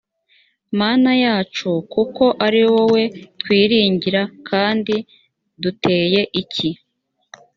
mana 0.79 1.11
yacu 1.23 1.69
kuko 1.93 2.23
ari 2.45 2.61
wowe 2.71 3.01
twiringira 3.41 4.21
kandi 4.49 4.95
duteye 5.61 6.21
iki 6.41 6.69